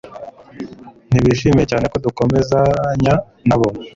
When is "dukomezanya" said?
2.05-3.13